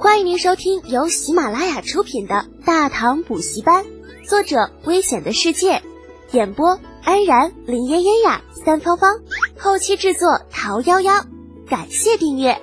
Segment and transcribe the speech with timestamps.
[0.00, 3.84] 欢迎您收听由喜马拉雅出品的《大唐补习班》，
[4.28, 5.82] 作者：危险的世界，
[6.30, 9.10] 演播：安然、林嫣嫣呀、三芳芳，
[9.58, 11.26] 后期制作：桃夭夭。
[11.66, 12.62] 感谢订阅。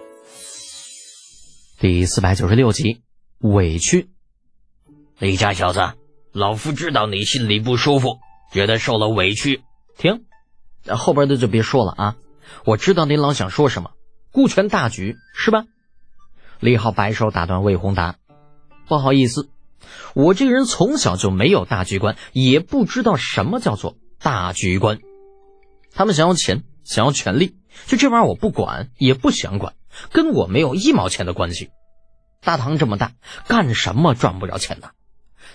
[1.78, 3.02] 第四百九十六集，
[3.40, 4.10] 委屈。
[5.20, 5.82] 李家小子，
[6.32, 8.20] 老夫知道你心里不舒服，
[8.54, 9.62] 觉得受了委屈。
[9.98, 10.24] 停，
[10.88, 12.16] 后边的就别说了啊！
[12.64, 13.92] 我知道您老想说什么，
[14.32, 15.66] 顾全大局是吧？
[16.60, 18.16] 李浩摆手打断魏宏达
[18.88, 19.50] ：“不好意思，
[20.14, 25.00] 我这个人从小就没有大局观，也不知道什么叫做大局观。
[25.94, 27.56] 他们想要钱，想要权力，
[27.86, 29.74] 就这玩意儿我不管，也不想管，
[30.12, 31.70] 跟我没有一毛钱的关系。
[32.42, 33.14] 大唐这么大，
[33.48, 34.90] 干什么赚不着钱呢？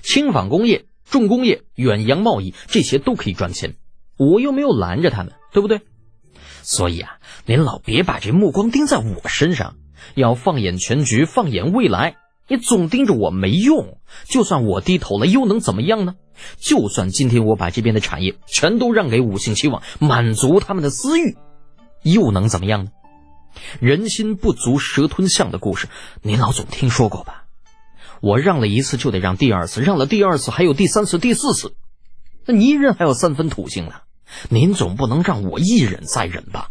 [0.03, 3.77] 轻纺工业、重工业、远洋贸易这些都可以赚钱，
[4.17, 5.81] 我又没有拦着他们，对不对？
[6.63, 9.77] 所以啊，您老别把这目光盯在我身上。”
[10.15, 12.17] 要放眼全局，放眼未来。
[12.49, 16.17] 你总盯着我没用，就算我低头了，又能怎么样呢？
[16.59, 21.37] 就算今天我把这边的产业全都让给五星期望，满足他们的私欲，
[22.03, 22.91] 又能怎么样呢？
[23.79, 25.89] 人心不足蛇吞象的故事，
[26.23, 27.45] 您老总听说过吧？
[28.21, 31.77] 我让了一次就得让第二次，让了第二次还有第三次、第四次。
[32.47, 33.93] 那泥人还有三分土性呢，
[34.49, 36.71] 您总不能让我一忍再忍吧？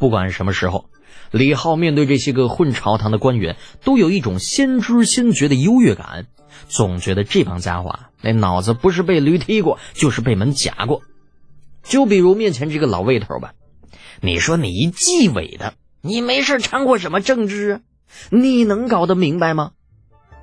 [0.00, 0.86] 不管什么时候。
[1.30, 6.26] 李浩面对这些个混朝堂的官员，都有一种先知先觉的优越感，
[6.68, 11.02] 总觉得这帮家伙那脑子不是被驴踢过，就是被门夹过。
[11.82, 13.54] 就比如面前这个老魏头吧，
[14.20, 17.80] 你说你一纪委的，你没事掺和什么政治啊？
[18.30, 19.72] 你能搞得明白吗？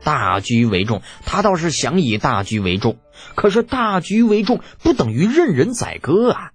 [0.03, 2.97] 大局为重，他倒是想以大局为重，
[3.35, 6.51] 可是大局为重不等于任人宰割啊！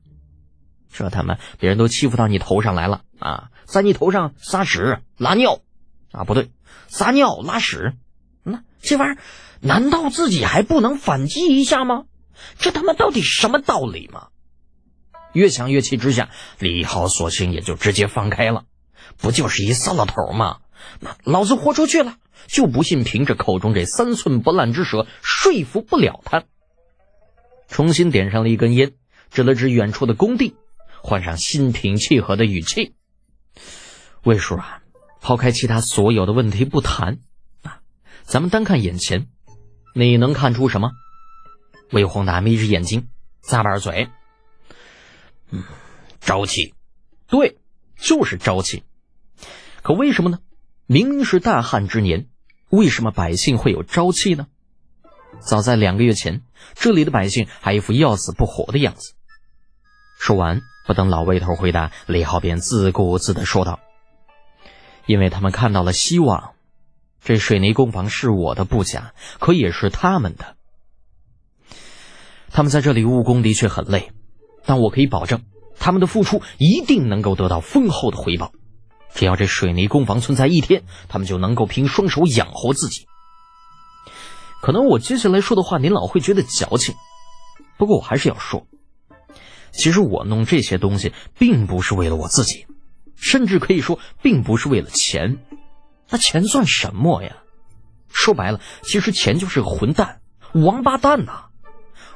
[0.93, 3.51] 这他妈别人都欺负到你头上来了啊！
[3.65, 5.63] 在你头上撒屎拉尿，
[6.13, 6.51] 啊不对，
[6.89, 7.95] 撒尿拉屎，
[8.43, 9.19] 那这玩意儿
[9.61, 12.05] 难道自己还不能反击一下吗？
[12.59, 14.29] 这他妈到底什么道理吗？
[15.33, 16.29] 越想越气之下，
[16.59, 18.67] 李浩索性也就直接放开了，
[19.17, 20.59] 不就是一骚老头吗？
[21.01, 26.45] 那老子豁出去了，就不信凭着口中这三寸不烂之舌说服不了他。
[27.69, 28.93] 重新点上了一根烟，
[29.31, 30.57] 指了指远处的工地。
[31.07, 32.95] 换上心平气和的语气，
[34.25, 34.83] 魏叔啊，
[35.21, 37.19] 抛开其他所有的问题不谈
[37.63, 37.81] 啊，
[38.23, 39.27] 咱们单看眼前，
[39.95, 40.93] 你能看出什么？
[41.93, 43.09] 魏宏达眯着眼睛，
[43.43, 44.09] 咂巴着嘴，
[45.51, 45.63] 嗯，
[46.23, 46.75] 朝气，
[47.27, 47.59] 对，
[47.99, 48.83] 就是朝气。
[49.83, 50.39] 可为什么呢？
[50.87, 52.27] 明明是大旱之年，
[52.71, 54.47] 为什么百姓会有朝气呢？
[55.41, 56.43] 早在两个月前，
[56.75, 59.13] 这里的百姓还一副要死不活的样子。
[60.19, 60.63] 说完。
[60.87, 63.81] 不等老魏头回答，李浩便自顾自的说道
[65.07, 66.53] ：“因为他们看到了希望，
[67.23, 70.57] 这水泥工房是我的不假，可也是他们的。
[72.51, 74.13] 他们在这里务工的确很累，
[74.65, 75.43] 但我可以保证，
[75.79, 78.53] 他们的付出一定能够得到丰厚的回报。
[79.15, 83.07] 只要这水泥工房存在一天，他们就能够凭双手养活自己。
[84.63, 86.95] 可能我接下来说的话，您老会觉得矫情，
[87.77, 88.67] 不过我还是要说。”
[89.73, 92.67] 其实我弄这些东西，并不是为了我自己，
[93.17, 95.39] 甚至可以说，并不是为了钱。
[96.09, 97.37] 那钱算什么呀？
[98.09, 100.21] 说白了，其实钱就是个混蛋、
[100.53, 101.47] 王八蛋呐！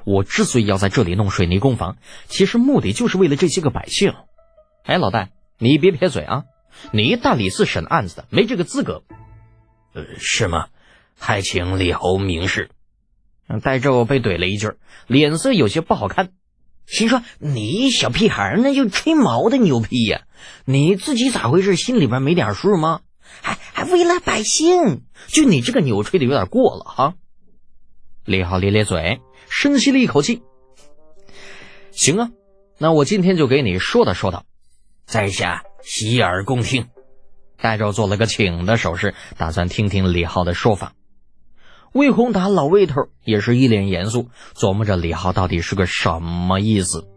[0.04, 4.14] 我之所以要在这里弄水泥工房，其实目的就是为了这些个百姓。
[4.84, 6.44] 哎，老戴，你别撇嘴啊！
[6.92, 9.02] 你大理寺审案子的，没这个资格。
[9.92, 10.68] 呃，是吗？
[11.18, 12.70] 还请李侯明示。
[13.62, 14.74] 戴胄被怼了一句，
[15.06, 16.30] 脸色有些不好看。
[16.88, 20.22] 心说：“你小屁孩那就吹毛的牛皮呀！
[20.64, 21.76] 你自己咋回事？
[21.76, 23.02] 心里边没点数吗？
[23.42, 25.02] 还还为了百姓？
[25.26, 27.14] 就你这个牛吹的有点过了哈！”
[28.24, 30.40] 李浩咧咧嘴，深吸了一口气。
[31.90, 32.30] 行啊，
[32.78, 34.46] 那我今天就给你说道说道，
[35.04, 36.88] 在下洗耳恭听。
[37.60, 40.94] 戴胄做了个请的手势，打算听听李浩的说法。
[41.92, 47.08] 魏宏达老魏头也是一脸严肃，琢磨着李浩到底是个什么意思。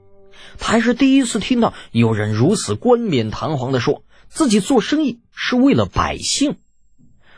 [0.57, 6.57] 他还是第一次听到有人如此冠冕堂皇的说自己做生意是为了百姓。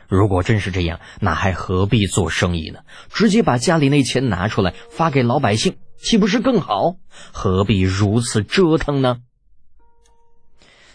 [0.08, 2.82] 如果真是这样，那还何必做生意呢？
[3.10, 6.98] 直接把家里那钱拿出来发给老百姓，岂不是更好？
[7.32, 9.18] 何必如此折腾呢？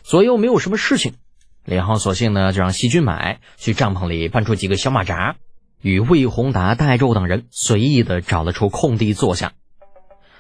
[0.02, 1.14] 左右没有什么事情，
[1.64, 5.36] 李浩索性呢就让细菌买去帐篷里搬出几个小马扎。
[5.80, 9.52] 与魏宏达、戴胄等人随意的找了处空地坐下，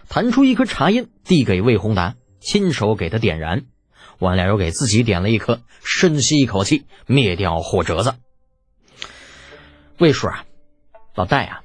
[0.08, 3.66] 弹出一颗茶烟，递给魏宏达，亲手给他点燃。
[4.18, 8.14] 完了又给自己点了一颗，深吸一口气，灭掉火折子。
[9.98, 10.44] 魏叔啊，
[11.14, 11.60] 老戴啊，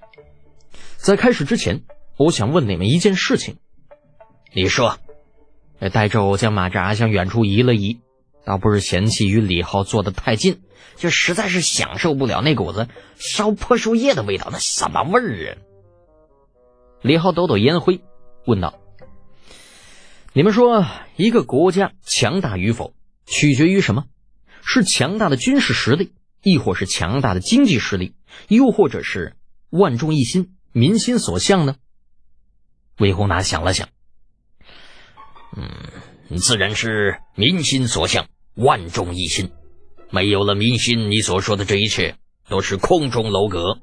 [0.97, 1.83] 在开始之前，
[2.17, 3.57] 我想问你们一件事情。
[4.53, 4.97] 你说。
[5.91, 7.99] 戴胄将马扎向远处移了移，
[8.45, 10.61] 倒不是嫌弃与李浩坐得太近，
[10.95, 12.87] 就实在是享受不了那股子
[13.17, 15.57] 烧破树叶的味道，那什么味儿啊！
[17.01, 18.01] 李浩抖抖烟灰，
[18.45, 18.79] 问道
[20.33, 20.85] ：“你们说，
[21.15, 22.93] 一个国家强大与否，
[23.25, 24.05] 取决于什么？
[24.63, 28.15] 是强大的军事实力，亦或是强大的经济实力，
[28.47, 29.35] 又或者是
[29.69, 31.75] 万众一心、民心所向呢？”
[32.99, 33.89] 魏宏达想了想。
[35.57, 35.69] 嗯，
[36.37, 39.51] 自然是民心所向，万众一心。
[40.09, 42.15] 没有了民心，你所说的这一切
[42.47, 43.79] 都是空中楼阁。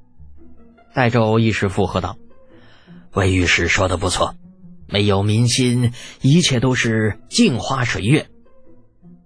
[0.95, 2.17] 戴州一时附和道
[3.15, 4.35] ：“魏御史说的不错，
[4.87, 8.29] 没有民心，一切都是镜花水月。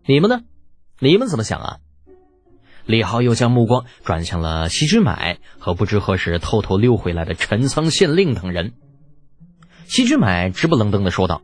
[0.07, 0.41] 你们呢？
[0.99, 1.79] 你们怎么想啊？”
[2.87, 8.75] 李浩又将目光转向了西之买和不知何时偷偷溜回来的陈仓县令等人。
[9.87, 11.41] 西之买直不愣登的说道。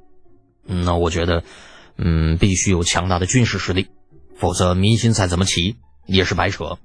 [0.71, 1.43] 那我觉得，
[1.99, 3.89] 嗯，必须有强大的军事实力，
[4.39, 5.77] 否则民心再怎么起
[6.07, 6.79] 也是白扯。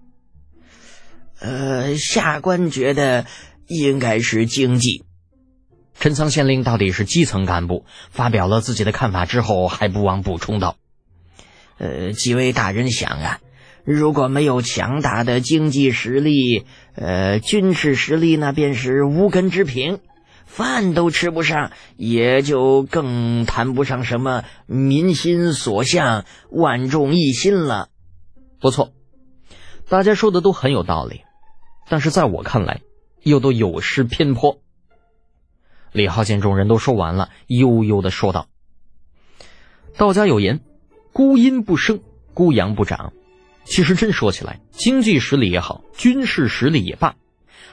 [1.39, 3.25] 呃，下官觉得
[3.67, 5.03] 应该是经济。
[5.99, 10.77] 陈仓县令到底是基层干部，发表了自己的看法之后，还不忘补充道
[11.77, 13.39] ：“呃，几位大人想啊，
[13.85, 16.65] 如果没有强大的经济实力，
[16.95, 19.99] 呃，军事实力那便是无根之品。”
[20.45, 27.89] 饭都吃不上，也就更谈不上什么民心所向、万众一心了。
[28.59, 28.93] 不错，
[29.89, 31.21] 大家说的都很有道理，
[31.89, 32.81] 但是在我看来，
[33.21, 34.61] 又都有失偏颇。
[35.91, 38.47] 李浩见众人都说完了，悠悠的说道
[39.97, 40.61] ：“道家有言，
[41.11, 42.01] 孤阴不生，
[42.33, 43.13] 孤阳不长。
[43.65, 47.15] 其实真说起来，经济实力也好，军事实力也罢，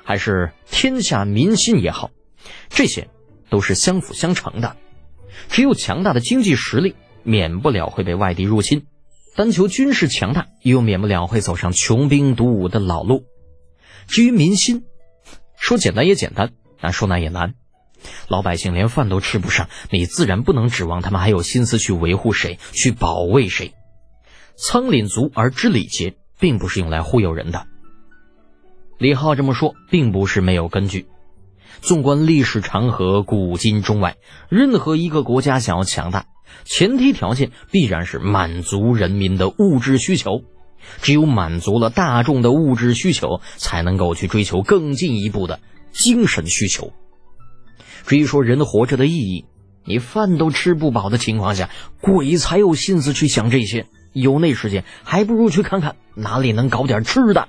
[0.05, 2.11] 还是天下民心也好。”
[2.69, 3.09] 这些
[3.51, 4.77] 都是相辅相成的，
[5.49, 8.81] 只有强大的经济实力，免不了会被外敌入侵；
[9.35, 13.25] 单求军事强大，又免不了会走上穷兵黩武的老路。
[14.07, 14.85] 至于民心，
[15.57, 17.55] 说简单也简单，但说难也难。
[18.27, 23.75] 老百姓连饭都吃不上，你自然不能指望他们还有心思去维护谁，去保卫谁。
[24.57, 27.67] 仓廪足而知礼节，并不是用来忽悠人的。
[28.99, 31.07] 李浩这么说，并不是没有根据。
[31.81, 34.17] 纵观历史长河，古今中外，
[34.49, 36.27] 任何一个国家想要强大，
[36.65, 40.43] 前提条件必然是满足人民的物质需求。
[41.01, 45.61] 只有满足了大众的物质需求，才能够去追求更进一步的
[45.93, 46.93] 精神需求。
[48.05, 49.45] 至于说人活着的意义，
[49.85, 51.71] 你饭都吃不饱的情况下，
[52.01, 53.87] 鬼才有心思去想这些。
[54.13, 57.49] 有那时间，还不如去看看哪里能搞点吃的。